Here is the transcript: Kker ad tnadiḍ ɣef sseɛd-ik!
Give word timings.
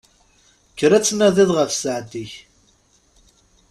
Kker 0.71 0.91
ad 0.93 1.03
tnadiḍ 1.05 1.49
ɣef 1.53 1.69
sseɛd-ik! 1.73 2.33